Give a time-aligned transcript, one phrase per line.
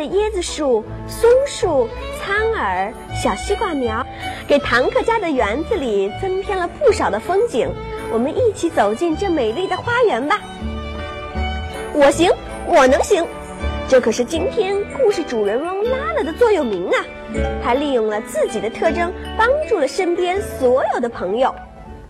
[0.00, 1.86] 的椰子树、松树、
[2.18, 4.06] 苍耳、小西瓜苗，
[4.48, 7.70] 给唐客家的园子里增添了不少的风景。
[8.10, 10.40] 我们一起走进这美丽的花园吧。
[11.92, 12.32] 我行，
[12.66, 13.26] 我能行。
[13.88, 17.04] 这可是今天故事主人翁拉拉的座右铭啊！
[17.62, 21.54] 他利用了自己的特征，帮助了身边所有的朋友。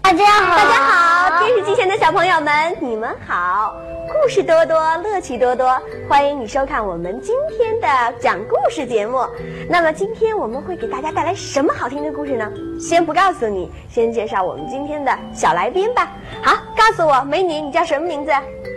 [0.02, 3.75] 大家好，大家好，电视机前的小朋友们，你们好！
[4.23, 5.66] 故事多多，乐趣多多，
[6.06, 7.88] 欢迎你收看我们今天的
[8.20, 9.19] 讲故事节目。
[9.66, 12.52] 那么今天我们会给大家带来什么好听的故事呢？
[12.79, 16.12] 先不告诉你，先介绍我们今天的小来宾吧。
[16.43, 18.30] 好，告诉我，美女，你叫什么名字？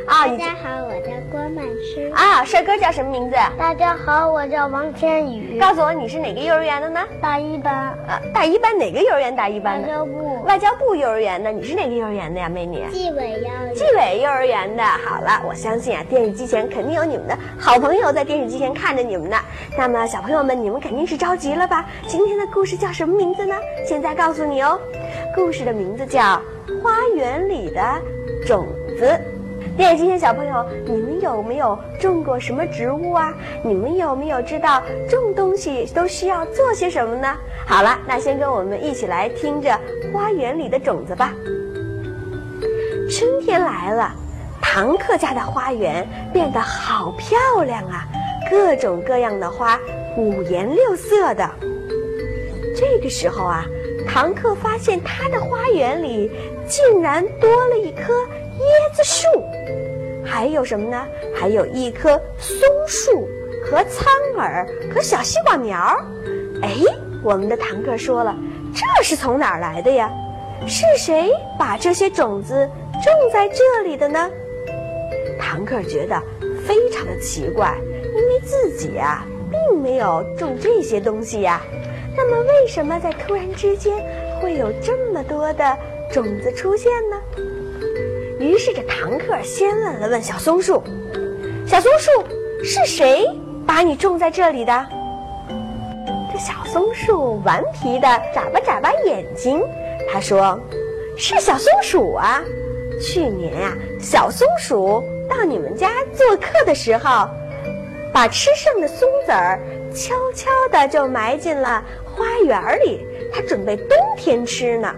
[0.05, 2.11] 啊，大家好，我叫郭曼诗。
[2.13, 3.35] 啊，帅哥叫什么名字？
[3.57, 5.57] 大家好，我叫王天宇。
[5.57, 6.99] 告诉我你是哪个幼儿园的呢？
[7.21, 7.73] 大一班。
[7.73, 9.33] 啊，大一班哪个幼儿园？
[9.33, 9.87] 大一班的。
[9.87, 10.43] 外交部。
[10.43, 12.85] 外交部幼儿园的，你是哪个幼儿园的呀，美女？
[12.91, 13.75] 纪委幼儿园。
[13.75, 14.83] 纪委幼儿园的。
[14.83, 19.37] 好了，我相信啊，电视机前肯定有你们的好朋友在电视机前看着你们呢。
[19.77, 21.85] 那么，小朋友们，你们肯定是着急了吧？
[22.07, 23.55] 今天的故事叫什么名字呢？
[23.87, 24.77] 现在告诉你哦，
[25.33, 26.21] 故事的名字叫
[26.81, 27.81] 《花园里的
[28.45, 28.67] 种
[28.99, 29.05] 子》。
[29.75, 33.33] 电视机前小朋友，你们有没有种过什么植物啊？
[33.63, 37.35] 你们有没有知道种东西都需要做些什么呢？
[37.65, 39.75] 好了，那先跟我们一起来听着
[40.13, 41.33] 花园里的种子吧。
[43.09, 44.11] 春天来了，
[44.61, 48.05] 唐克家的花园变得好漂亮啊，
[48.51, 49.79] 各种各样的花，
[50.15, 51.49] 五颜六色的。
[52.75, 53.65] 这个时候啊，
[54.07, 56.29] 唐克发现他的花园里
[56.67, 58.13] 竟然多了一棵。
[58.59, 59.27] 椰子树，
[60.23, 61.05] 还有什么呢？
[61.35, 63.27] 还有一棵松树
[63.65, 65.77] 和苍耳和小西瓜苗。
[66.61, 66.75] 哎，
[67.23, 68.35] 我们的堂客说了，
[68.73, 70.11] 这是从哪儿来的呀？
[70.65, 72.69] 是谁把这些种子
[73.03, 74.29] 种在这里的呢？
[75.39, 76.21] 堂客觉得
[76.65, 77.75] 非常的奇怪，
[78.15, 81.61] 因为自己呀并没有种这些东西呀。
[82.15, 83.93] 那么，为什么在突然之间
[84.39, 85.77] 会有这么多的
[86.11, 87.17] 种子出现呢？
[88.43, 90.83] 于是这堂客先问了问小松树
[91.65, 92.11] ：“小松树，
[92.61, 93.25] 是谁
[93.65, 94.85] 把你种在这里的？”
[96.29, 99.63] 这小松树顽皮的眨巴眨巴眼睛，
[100.11, 100.59] 他说
[101.15, 102.43] ：“是小松鼠啊！
[103.01, 107.29] 去年呀，小松鼠到你们家做客的时候，
[108.11, 109.57] 把吃剩的松子儿
[109.95, 114.93] 悄悄的就埋进了花园里，它准备冬天吃呢。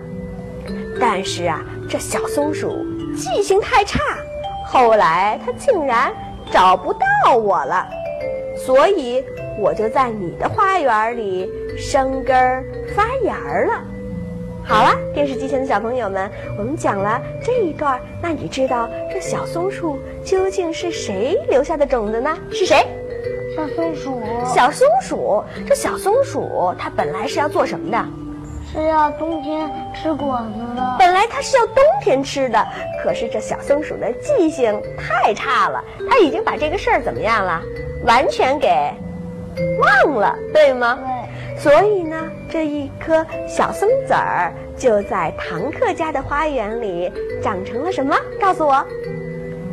[0.99, 2.75] 但是啊，这小松鼠……”
[3.15, 3.99] 记性太差，
[4.67, 6.13] 后来他竟然
[6.51, 7.87] 找不到我了，
[8.65, 9.23] 所以
[9.59, 12.35] 我就在你的花园里生根
[12.95, 13.81] 发芽了。
[14.67, 22.35] 好了，电视机前的小朋友们，我们讲了这一段，那你知道这小松树究竟是谁留下的种子呢？
[22.51, 22.85] 是谁？
[23.55, 24.21] 小松鼠。
[24.43, 28.05] 小松鼠，这小松鼠它本来是要做什么的？
[28.75, 30.95] 是要冬天吃果子的。
[30.99, 32.67] 本来它是要冬天吃的，
[33.01, 37.61] 可是这小松鼠的记性太差了，它已经把这个事儿怎么样了？
[38.03, 38.93] 完全给
[39.79, 40.99] 忘了，对吗？
[41.01, 41.57] 对。
[41.57, 47.09] 所以呢，这一颗小松子儿就在堂客家的花园里
[47.41, 48.13] 长成了什么？
[48.41, 48.85] 告诉我。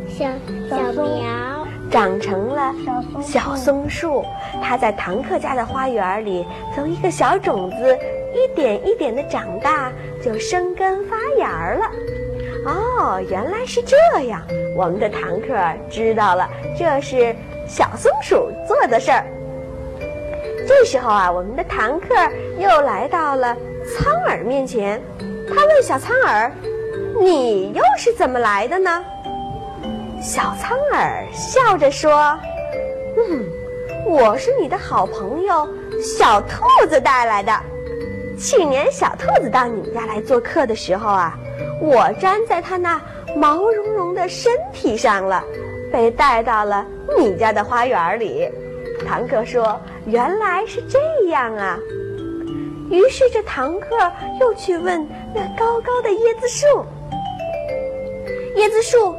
[0.07, 0.25] 小
[0.69, 1.67] 小苗。
[1.91, 2.73] 长成了
[3.21, 4.23] 小松树。
[4.63, 7.99] 它在堂客家的花园里，从一个小种子。
[8.33, 9.91] 一点一点的长大，
[10.23, 11.91] 就生根发芽了。
[12.65, 14.41] 哦，原来是这样。
[14.75, 15.55] 我们的堂客
[15.89, 17.35] 知道了，这是
[17.67, 19.25] 小松鼠做的事儿。
[20.67, 22.07] 这时候啊，我们的堂客
[22.57, 23.55] 又来到了
[23.85, 25.01] 苍耳面前。
[25.49, 26.49] 他问小苍耳
[27.19, 29.03] ：“你又是怎么来的呢？”
[30.23, 32.39] 小苍耳笑着说
[33.19, 33.45] ：“嗯，
[34.07, 35.67] 我是你的好朋友
[36.01, 37.51] 小兔子带来的。”
[38.37, 41.37] 去年小兔子到你们家来做客的时候啊，
[41.81, 42.99] 我粘在它那
[43.35, 45.43] 毛茸茸的身体上了，
[45.91, 46.85] 被带到了
[47.17, 48.49] 你家的花园里。
[49.07, 50.99] 堂客说：“原来是这
[51.29, 51.77] 样啊。”
[52.89, 53.87] 于是这堂客
[54.39, 56.65] 又去问那高高的椰子树
[58.57, 59.15] ：“椰子树，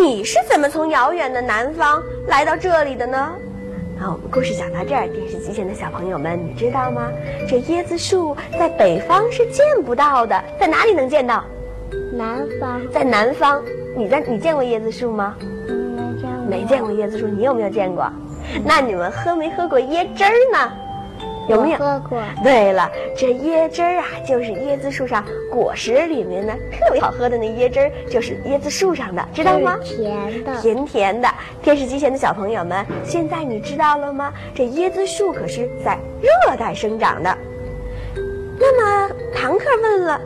[0.00, 3.32] 你是怎么从遥远的南方来到这里的呢？”
[4.00, 7.12] 好，我们故事讲到这儿，电视机前的小朋友们，你知道吗？
[7.46, 11.44] 这椰子树在北方是见不到的，在哪里能见到？
[12.10, 12.80] 南方。
[12.90, 13.62] 在南方，
[13.94, 15.36] 你在你见过椰子树吗？
[15.68, 16.48] 没见过。
[16.48, 18.10] 没见过椰子树，你有没有见过？
[18.64, 20.72] 那你们喝没喝过椰汁儿呢？
[21.50, 21.78] 有没有？
[21.78, 22.22] 喝过。
[22.42, 29.76] 对了，这椰汁儿啊，就是椰子树上果实里面呢特别好喝的那椰汁儿，就是椰子树上的，知道吗？
[29.82, 30.60] 甜的。
[30.62, 31.28] 甜甜的。
[31.60, 32.20] 电视机前的。
[32.20, 34.30] 小朋友们，现在你知道了吗？
[34.54, 37.34] 这椰子树可是在热带生长的。
[38.58, 40.20] 那么，唐克问了：“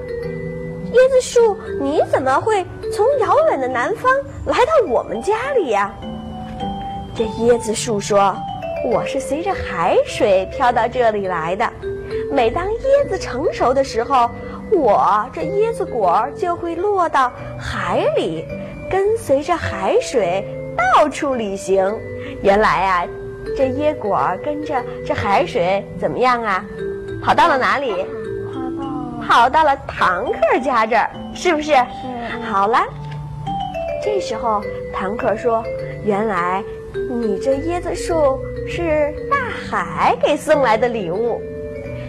[0.93, 3.69] 椰子树，你怎么会从遥远的。
[3.69, 4.13] 南方
[4.47, 5.95] 来到我们家里呀？”
[7.15, 8.37] 这椰子树说
[8.85, 11.67] ：“我是随着海水飘到这里来的。
[12.31, 14.31] 每当椰子成熟的时候，
[14.71, 18.45] 我这椰子果就会落到海里，
[18.91, 20.47] 跟随着海水
[20.77, 21.83] 到处旅行。
[22.43, 23.07] 原来啊，
[23.57, 24.75] 这椰果跟着
[25.07, 26.63] 这海水怎么样啊？
[27.23, 28.05] 跑到了哪里？
[29.27, 29.75] 跑到了。
[29.89, 31.73] 唐克家这儿，是不是？
[31.73, 32.39] 是。
[32.51, 32.79] 好了，
[34.05, 35.65] 这时候唐克说
[36.05, 36.63] ：“原来。”
[37.11, 38.39] 你这椰子树
[38.69, 41.41] 是大海给送来的礼物，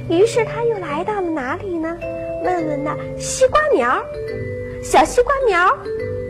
[0.10, 1.98] 于是他又来到了哪里呢？
[2.44, 4.00] 问问那西瓜苗，
[4.84, 5.76] 小西瓜苗，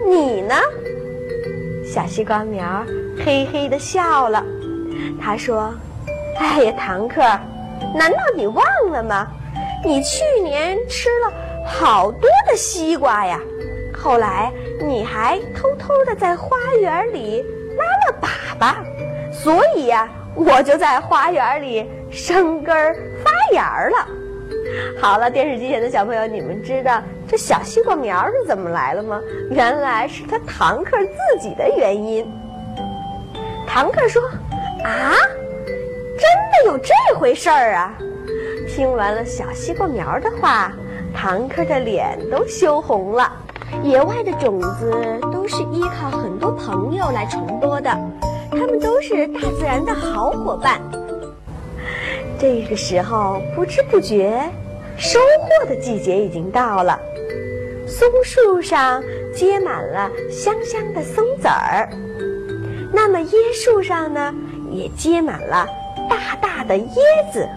[0.08, 0.56] 你呢？
[1.86, 2.86] 小西瓜苗
[3.24, 4.44] 嘿嘿的笑了，
[5.22, 5.74] 他说
[6.40, 7.22] ：“哎呀，堂客，
[7.94, 9.28] 难道你忘了吗？
[9.84, 11.34] 你去年吃了
[11.68, 13.40] 好多的西瓜呀，
[13.94, 17.46] 后来你还偷偷的在花园里。”
[18.60, 18.78] 吧，
[19.32, 22.76] 所以呀，我就在花园里生根
[23.24, 24.08] 发芽了。
[25.00, 29.20] 好了，电视机前的小朋友，你们知道这小西瓜苗是怎么来的吗？
[29.50, 32.26] 原来是他堂客自己的原因。
[33.68, 34.22] 堂客说
[34.86, 35.12] ：“啊，
[35.66, 37.98] 真的有这回事儿啊！”
[38.70, 40.72] 听完了小西瓜苗的话，
[41.14, 43.32] 堂客的脸都羞红了。
[43.84, 47.90] 野外的种子都是依靠很多朋友来传播的，
[48.52, 50.80] 他们都是大自然的好伙伴。
[52.40, 54.40] 这个时候，不知不觉，
[54.98, 57.00] 收获的季节已经到了。
[57.88, 59.04] 松树上
[59.34, 61.88] 结满了香香的松子儿，
[62.92, 64.34] 那么椰树上呢，
[64.72, 65.68] 也结满了
[66.10, 67.48] 大大的椰子。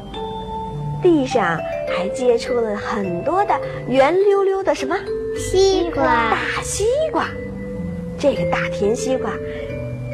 [1.03, 1.59] 地上
[1.97, 3.59] 还结出了很多的
[3.89, 4.97] 圆溜溜的什么？
[5.37, 7.25] 西瓜，大西瓜，
[8.19, 9.31] 这个大甜西瓜，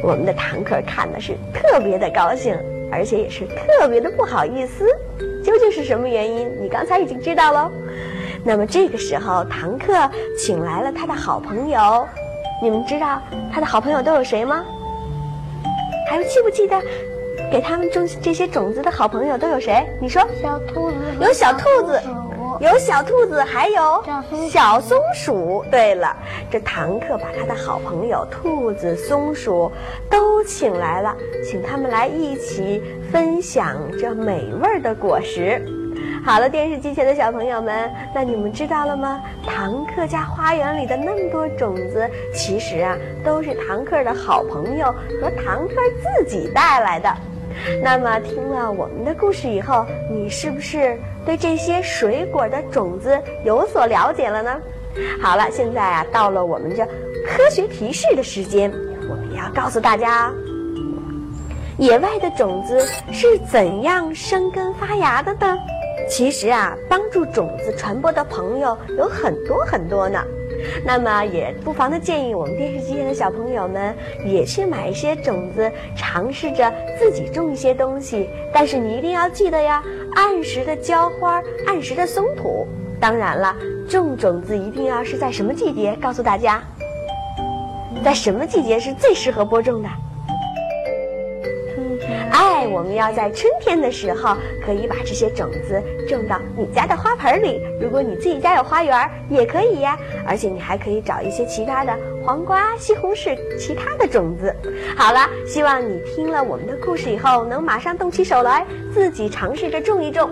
[0.04, 2.54] 我们的堂客看的是特别的高兴，
[2.92, 4.86] 而且也是特别的不好意思。
[5.42, 6.46] 究竟是什么原因？
[6.60, 7.72] 你刚才已经知道喽。
[8.44, 9.94] 那么这个时候，堂客
[10.38, 12.06] 请来了他的好朋友，
[12.62, 13.18] 你们知道
[13.50, 14.62] 他的好朋友都有谁吗？
[16.10, 16.78] 还有记不记得
[17.50, 19.86] 给他们种这些种子的好朋友都有谁？
[20.02, 21.98] 你说，小兔子，有小兔子。
[22.60, 24.02] 有小兔子，还有
[24.48, 25.64] 小松鼠。
[25.70, 26.16] 对了，
[26.50, 29.70] 这堂客把他的好朋友兔子、松鼠
[30.10, 31.14] 都请来了，
[31.44, 35.62] 请他们来一起分享这美味的果实。
[36.24, 39.20] 好了，电视机前的小朋友们，那你们知道了吗？
[39.46, 44.86] 堂客家花园里的那么多种子，其实啊，都是堂客的好朋友
[45.20, 47.14] 和堂客自己带来的。
[47.82, 54.56] 那么，听了我们的故事以后，你是不是对这些水果的种子有所了解了呢？
[55.20, 56.84] 好了，现在啊，到了我们这
[57.26, 58.70] 科学提示的时间，
[59.08, 60.32] 我们要告诉大家，
[61.78, 62.80] 野外的种子
[63.10, 65.58] 是怎样生根发芽的呢？
[66.08, 70.22] 其实啊，帮助种子传播的朋友有很多很多呢。
[70.84, 73.94] 那么也不妨的建议我们电视机前的小朋友们
[74.24, 78.28] 也去买一些种子，尝试着自己种一些东西。
[78.52, 79.82] 但是你一定要记得呀，
[80.14, 82.66] 按时的浇花，按时的松土。
[83.00, 83.54] 当然了，
[83.88, 85.96] 种种子一定要是在什么季节？
[86.00, 86.62] 告诉大家，
[88.04, 89.88] 在什么季节是最适合播种的？
[92.34, 94.36] 哎，我们要在春天的时候，
[94.66, 97.62] 可以把这些种子种到你家的花盆里。
[97.80, 99.96] 如果你自己家有花园，也可以呀。
[100.26, 104.52] 而且你还可以找一些其他的黄瓜、西红柿、其他的种子。
[104.96, 110.28] 好了，希望你听了我们的故事以后，能马上动起手来，自己尝试着种一种。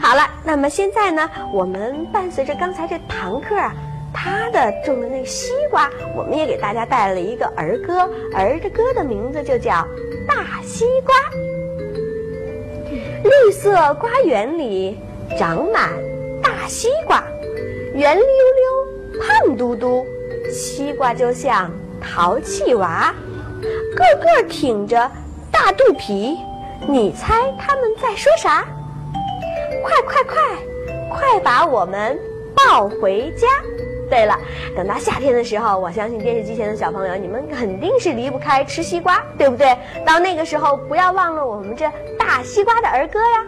[0.00, 3.74] 好了，那么现在呢，我们伴随着刚才这堂课啊，
[4.12, 9.86] 他的种的那西瓜，我们也给大家带了一个儿歌，儿的歌的名字就叫。
[10.28, 11.14] 大西瓜，
[13.24, 14.98] 绿色瓜园里
[15.36, 15.90] 长满
[16.40, 17.24] 大西瓜，
[17.92, 20.06] 圆溜溜、胖嘟嘟，
[20.50, 23.12] 西瓜就像淘气娃，
[23.96, 25.10] 个个挺着
[25.50, 26.38] 大肚皮。
[26.88, 28.64] 你猜他们在说啥？
[29.82, 30.42] 快快快，
[31.10, 32.18] 快把我们
[32.54, 33.48] 抱回家！
[34.10, 34.38] 对了，
[34.76, 39.76] 等到夏天的时候，我相信电视机前的小朋友，你们肯定是离不开吃西瓜，对不对？
[40.04, 43.44] 到那个时候，不要忘了我们这大西瓜的儿歌呀。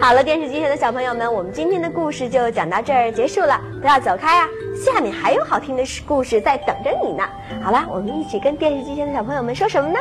[0.00, 7.22] 好了，电视机前的小朋友们，我们今天的故事就讲到这儿结束了，不要走开啊，下面还有好听的故事在等着你呢。
[7.62, 9.98] 好了，我们一起跟电视机前的小朋友们说什么呢？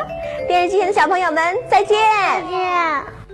[0.47, 1.97] 电视机前的小朋友们，再见。
[1.97, 3.24] 再见。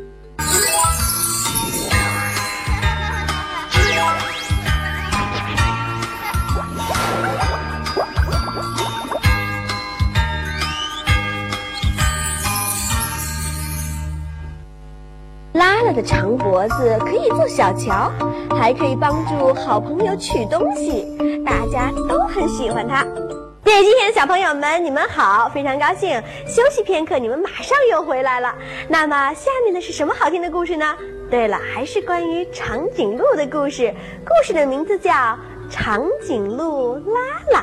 [15.61, 18.11] 拉拉的长脖子可以做小桥，
[18.49, 21.15] 还可以帮助好朋友取东西，
[21.45, 23.05] 大家都很喜欢它。
[23.63, 26.19] 电视机前的小朋友们，你们好，非常高兴。
[26.47, 28.55] 休息片刻，你们马上又回来了。
[28.87, 30.97] 那么下面的是什么好听的故事呢？
[31.29, 33.93] 对了，还是关于长颈鹿的故事。
[34.25, 35.11] 故事的名字叫
[35.69, 37.21] 《长颈鹿拉
[37.53, 37.59] 拉》。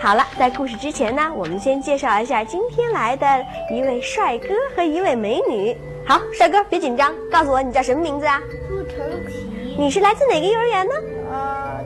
[0.00, 3.26] 好了，在故事之前呢，我们先介绍一下今天来的
[3.70, 5.76] 一位帅哥和一位美女。
[6.06, 8.40] 好，帅哥，别紧张，告诉我你叫什么名字啊？
[8.68, 10.92] 朱成奇，你是来自哪个幼儿园呢？
[11.32, 11.80] 呃，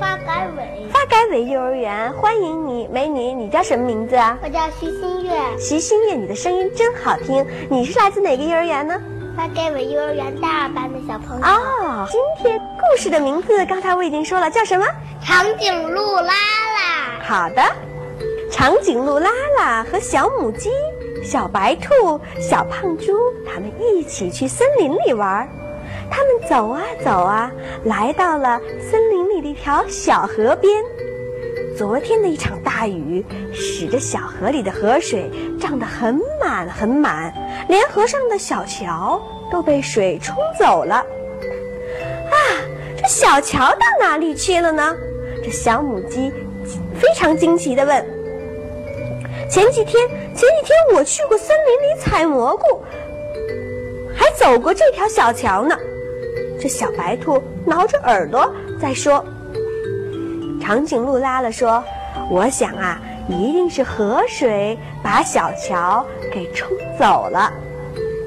[0.00, 4.38] 发改委，发改委幼儿园，欢迎你，美女，你叫什么名字啊？
[4.42, 7.46] 我叫徐新月，徐新月，你的声音真好听。
[7.70, 8.98] 你是来自哪个幼儿园呢？
[9.36, 11.46] 发改委幼儿园大二班的小朋友。
[11.46, 14.86] 哦，今天故事的名字刚才我已经说了，叫什么？
[15.22, 17.62] 长颈鹿拉拉，好的，
[18.50, 20.70] 长颈鹿拉拉和小母鸡、
[21.22, 23.12] 小白兔、小胖猪，
[23.46, 25.48] 他们一起去森林里玩。
[26.10, 27.50] 他们走啊走啊，
[27.84, 30.82] 来到了森林里的一条小河边。
[31.76, 37.32] 昨天的一场大雨，使得小河里的河水涨得很满很满，
[37.68, 40.96] 连河上的小桥都被水冲走了。
[40.96, 42.36] 啊，
[42.96, 44.96] 这小桥到哪里去了呢？
[45.42, 46.30] 这小母鸡
[47.00, 48.04] 非常惊奇地问
[49.50, 52.80] ：“前几天，前几天我去过森林里采蘑菇，
[54.14, 55.76] 还走过这条小桥呢。”
[56.60, 58.48] 这小白兔挠着耳朵
[58.80, 59.24] 在说。
[60.60, 61.82] 长颈鹿拉了说
[62.30, 67.52] ：“我想啊，一定是河水把小桥给冲走了。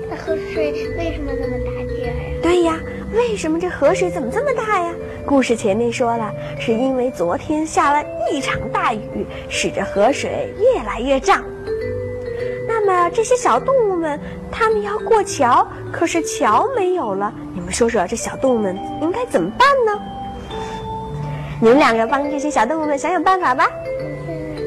[0.10, 2.42] 那河水为什么这么大劲儿呀？
[2.42, 2.78] 对呀，
[3.14, 4.92] 为什么这河水怎么这么大呀？
[5.26, 11.44] 故事前面说了，是因为昨天下了一场大雨，使得河水越来越涨。
[12.68, 14.20] 那么这些小动物们，
[14.52, 17.32] 它们要过桥，可是桥没有了。
[17.54, 20.02] 你们说说，这小动物们应该怎么办呢？
[21.62, 23.70] 你们两个帮这些小动物们想想办法吧。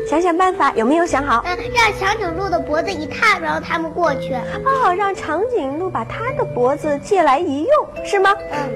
[0.08, 1.42] 想想办法，有没有想好？
[1.44, 4.34] 嗯，让长颈鹿的脖子一探，然后他们过去。
[4.64, 8.32] 哦，让长颈鹿把它的脖子借来一用，是吗？
[8.52, 8.70] 嗯，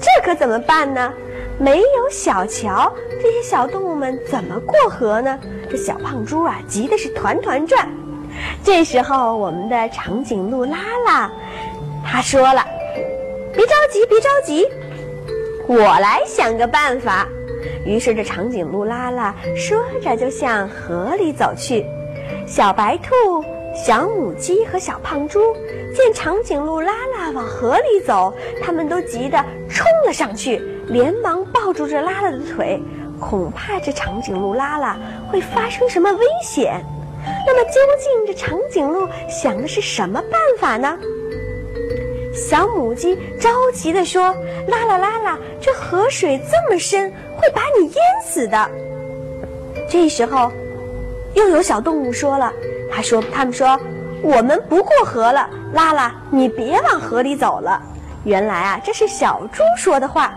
[0.00, 1.12] 这可怎么办呢？
[1.58, 2.90] 没有小桥，
[3.22, 5.38] 这些小动物们怎么过河呢？
[5.70, 7.86] 这小胖猪啊，急的是团团转。
[8.64, 11.30] 这时候，我们的长颈鹿拉拉，
[12.04, 12.64] 他说了
[13.54, 14.66] ：“别着急，别着急，
[15.68, 17.28] 我来想个办法。”
[17.84, 21.84] 于是，这长颈鹿拉拉说着就向河里走去。
[22.46, 23.44] 小白兔、
[23.74, 25.40] 小母鸡和小胖猪
[25.94, 32.80] 见长颈鹿拉拉往河里走，他们都急得冲了上去，连忙抱住这拉拉的腿，
[33.20, 34.96] 恐怕这长颈鹿拉拉
[35.30, 36.82] 会发生什么危险。
[37.46, 40.98] 那么，究竟这长颈鹿想的是什么办法呢？
[42.34, 44.34] 小母鸡着急地说
[44.66, 48.70] ：“拉拉拉拉，这河水这么深，会把你淹死的。”
[49.88, 50.50] 这时候，
[51.34, 52.52] 又有小动物说了
[52.90, 53.78] ：“他说，他们说，
[54.20, 57.80] 我们不过河了，拉拉，你别往河里走了。”
[58.24, 60.34] 原来啊，这是小猪说的话。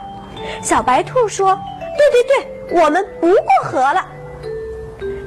[0.61, 1.57] 小白兔说
[1.97, 2.23] ：“对对
[2.69, 4.05] 对，我们不过河了。”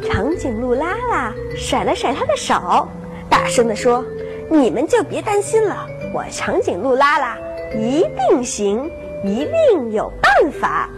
[0.07, 2.89] 长颈鹿拉拉甩了甩他的手，
[3.29, 4.05] 大声地说
[4.49, 7.38] ：“你们就别担心了。”我长颈鹿拉拉
[7.75, 8.90] 一定行，
[9.23, 10.90] 一定有办法。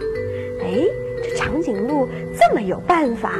[0.61, 0.83] 哎，
[1.21, 3.33] 这长颈鹿这么有办法，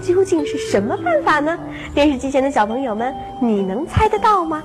[0.00, 1.58] 究竟是什么办法呢？
[1.92, 4.62] 电视机前的小朋友们，你能猜得到吗？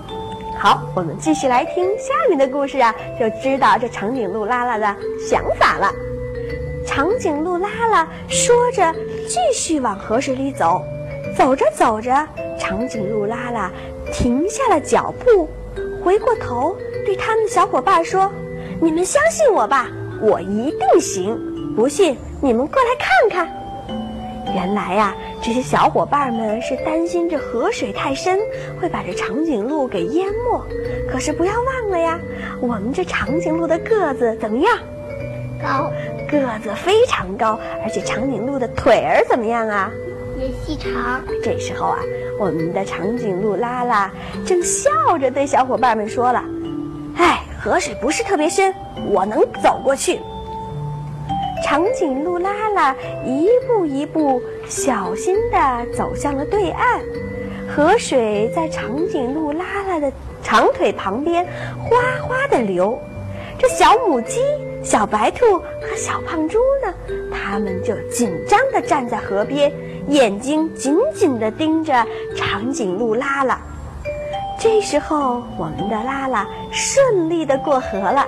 [0.60, 5.92] 好，我们继续来听下面的故事啊，就知道这长颈鹿拉拉的想法了。
[6.86, 8.94] 长颈鹿拉拉说着，
[9.28, 10.84] 继续往河水里走。
[11.36, 12.12] 走着走着，
[12.60, 13.72] 长颈鹿拉拉
[14.12, 15.50] 停下了脚步。
[16.04, 16.76] 回过头
[17.06, 18.32] 对他们的小伙伴说
[18.82, 19.88] ：“你们相信我吧，
[20.22, 21.38] 我一定行。
[21.76, 23.54] 不信你们过来看看。”
[24.56, 28.40] 原来呀，这些小伙伴们是担心这河水太深
[28.80, 30.64] 会把这长颈鹿给淹没。
[31.10, 32.18] 可是不要忘了呀，
[32.62, 34.78] 我们这长颈鹿的个子怎么样？
[35.62, 35.92] 高，
[36.32, 39.92] 个子非常高，而且长颈鹿的腿儿怎么样啊？
[40.40, 41.24] 也细长。
[41.44, 42.00] 这时候啊，
[42.40, 44.12] 我们的长颈鹿拉拉
[44.46, 44.90] 正笑
[45.20, 46.44] 着对小伙伴们说了
[47.18, 48.74] ：“哎，河水不是特别深，
[49.10, 50.20] 我能走过去。”
[51.66, 57.02] 长颈鹿拉拉一步一步小心地走向了对岸，
[57.68, 60.10] 河水在长颈鹿拉拉的
[60.44, 61.44] 长腿旁边
[61.80, 62.98] 哗哗地流。
[63.58, 64.40] 这小母鸡、
[64.84, 66.94] 小白兔和小胖猪呢，
[67.34, 69.74] 它们就紧张地站在河边，
[70.08, 71.94] 眼睛紧紧地盯着
[72.36, 73.60] 长颈鹿拉拉。
[74.60, 78.26] 这时候，我们的拉拉顺利地过河了。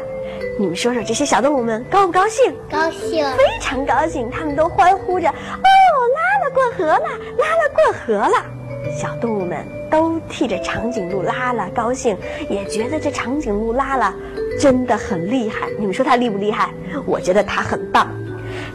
[0.60, 2.54] 你们说说，这些小动物们高不高兴？
[2.70, 3.26] 高兴。
[3.38, 5.34] 非常高兴，他们都欢呼着：“哦，
[6.16, 8.46] 拉拉过河了，拉拉过河了！”
[8.96, 12.16] 小动物们都替着长颈鹿拉拉高兴，
[12.50, 14.14] 也觉得这长颈鹿拉拉
[14.60, 15.68] 真的很厉害。
[15.80, 16.70] 你们说它厉不厉害？
[17.06, 18.08] 我觉得它很棒。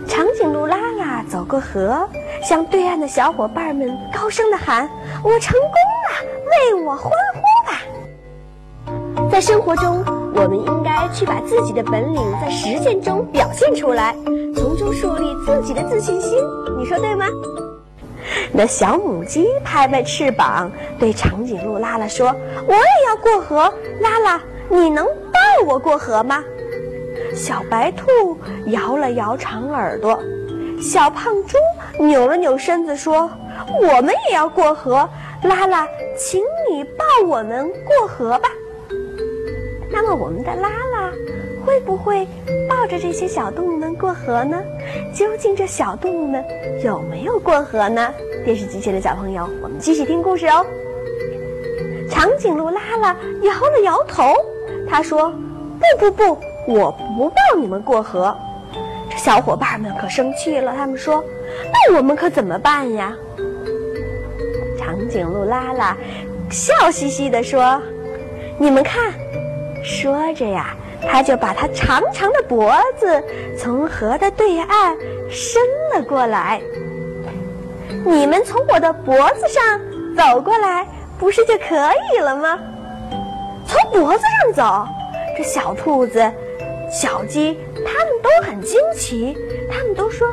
[0.06, 2.08] 长颈鹿拉拉走过河，
[2.44, 4.86] 向对岸的小伙伴们高声的喊
[5.24, 5.70] ：“我成功
[6.04, 6.10] 了，
[6.50, 7.80] 为我欢呼吧！”
[9.32, 14.14] 在生活中，我们应该去把自己的本领在实践中表现出来，
[14.54, 16.38] 从中树立自己的自信心。
[16.78, 17.24] 你说对吗？
[18.52, 22.26] 那小母鸡拍拍翅膀，对长颈鹿拉拉说
[22.68, 26.44] ：“我也要过河，拉拉，你能带我过河吗？”
[27.34, 28.36] 小白兔
[28.66, 30.20] 摇了摇长耳朵，
[30.80, 31.56] 小胖猪
[31.98, 33.30] 扭了扭身子说
[33.80, 35.08] ：“我们也要过河，
[35.42, 35.86] 拉拉，
[36.16, 38.48] 请你抱我们过河吧。”
[39.90, 41.10] 那么我们的拉拉
[41.64, 42.26] 会不会
[42.68, 44.60] 抱着这些小动物们过河呢？
[45.14, 46.44] 究竟这小动物们
[46.82, 48.12] 有没有过河呢？
[48.44, 50.66] 电视机前的小朋友，我们继续听故事哦。
[52.10, 54.34] 长颈鹿拉拉摇了摇头，
[54.88, 55.32] 他说
[55.98, 58.36] ：“不不不，我不抱你们过河。”
[59.08, 61.24] 这小伙伴们可生气了，他们说
[61.72, 63.16] ：“那我们可怎么办呀？”
[64.78, 65.96] 长颈鹿拉拉
[66.50, 67.80] 笑嘻嘻地说
[68.58, 69.12] ：“你们看。”
[69.84, 70.74] 说着呀，
[71.06, 73.22] 他就把他长长的脖子
[73.58, 74.96] 从河的对岸
[75.28, 75.62] 伸
[75.94, 76.58] 了过来。
[78.06, 79.62] 你们从我的脖子上
[80.16, 80.86] 走过来，
[81.18, 81.76] 不是就可
[82.14, 82.58] 以了吗？
[83.66, 84.88] 从脖子上走，
[85.36, 86.18] 这小兔子、
[86.90, 89.36] 小鸡他们都很惊奇，
[89.70, 90.26] 他们都说：“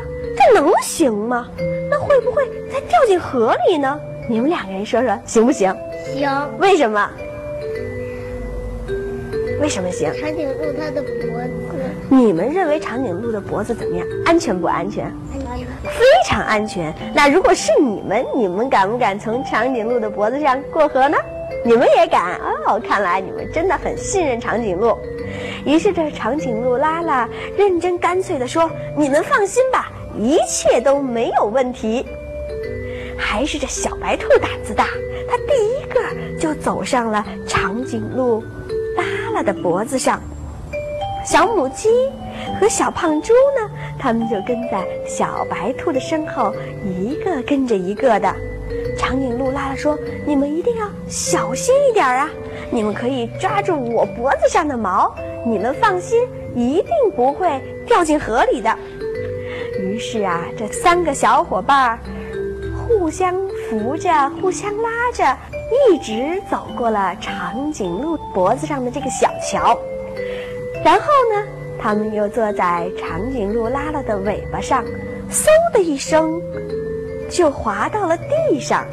[0.47, 1.47] 这能行吗？
[1.89, 3.99] 那会不会再掉进河里呢？”
[4.29, 5.75] 你们两个人说说行不行？
[6.13, 6.29] 行。
[6.59, 7.09] 为什么？
[9.61, 10.11] 为什么行？
[10.19, 11.51] 长颈鹿它的脖子，
[12.09, 14.07] 你们认为长颈鹿的脖子怎么样？
[14.25, 15.05] 安全不安全？
[15.05, 15.67] 安全。
[15.91, 16.93] 非常安全。
[17.13, 21.17] 那如果是你们，你们敢不敢从长颈鹿的脖子上过河呢？
[21.63, 22.79] 你们也敢哦！
[22.79, 24.97] 看来你们真的很信任长颈鹿。
[25.65, 32.05] 于是这长颈鹿拉拉认真干脆地说：“你们放心吧，一切都没有问题。”
[33.17, 34.87] 还是这小白兔胆子大，
[35.27, 38.43] 它第一个就走上了长颈鹿。
[38.97, 39.03] 拉
[39.33, 40.21] 拉的脖子上，
[41.25, 41.89] 小母鸡
[42.59, 43.71] 和小胖猪呢？
[43.97, 46.53] 它们就跟在小白兔的身后，
[46.83, 48.35] 一个跟着一个的。
[48.97, 52.29] 长颈鹿拉拉说：“你们一定要小心一点啊！
[52.69, 58.75] 你们可以抓住我脖子上的毛，你们放心，一定不会掉进河里的。”
[59.81, 61.99] 于是啊，这三个小伙伴
[62.87, 63.35] 互相
[63.69, 65.37] 扶着，互相拉着。
[65.89, 69.79] 一直走过了长颈鹿脖子上的这个小桥，
[70.83, 71.47] 然后呢，
[71.81, 74.83] 他们又坐在长颈鹿拉拉的尾巴上，
[75.31, 76.41] 嗖的一声，
[77.29, 78.85] 就滑到了地上。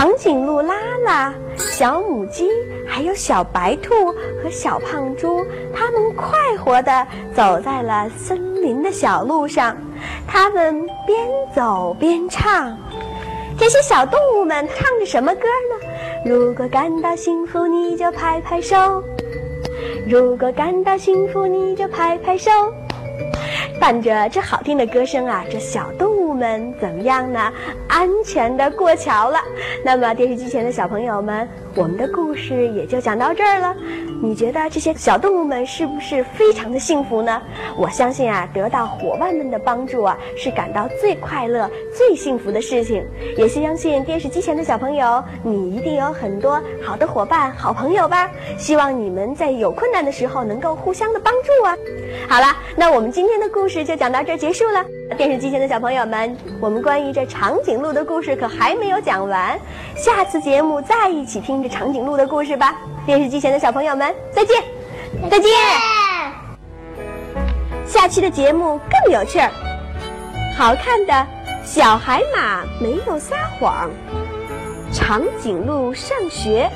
[0.00, 2.48] 长颈鹿拉拉、小母鸡
[2.88, 4.10] 还有小白兔
[4.42, 9.76] 和小胖猪，它们快活地走在了森林的小路上，
[10.26, 12.74] 它们边走边唱。
[13.58, 15.86] 这些小动物们唱着什么歌呢？
[16.24, 19.02] 如果感到幸福，你就拍拍手；
[20.08, 22.50] 如果感到幸福，你就拍拍手。
[23.80, 27.50] 伴着这好听的歌声啊，这小动物们怎么样呢？
[27.88, 29.38] 安全的过桥了。
[29.82, 33.74] 那么电视机前的小朋友们，我们的故事也就讲到这儿了。
[34.22, 37.40] 你觉得这些小动物们是不是非常的幸福呢？
[37.74, 43.02] 我相信啊，得到伙伴们的帮助啊，是感到最快乐、最幸福的事情。
[43.38, 48.30] 也是相信电视机前的小朋友，你一定有很多好的伙伴、好朋友吧？
[48.58, 51.74] 希望你们在有困难的时候能够互相的帮助啊。
[52.28, 54.84] 好了，那我们今天的故事就讲到这儿结束了。
[55.16, 59.58] 电视机前的小朋友们，我们关于这长颈鹿的故事可还没有讲完，
[59.96, 62.76] 下次节目再一起听着长颈鹿的故事吧。
[63.04, 64.62] 电视机前的小朋友们，再见，
[65.28, 65.50] 再见。
[67.84, 69.50] 下期的节目更有趣儿。
[70.56, 71.26] 好看的
[71.64, 73.90] 小海马没有撒谎，
[74.92, 76.70] 长颈鹿上学，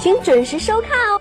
[0.00, 1.20] 请准时收看哦。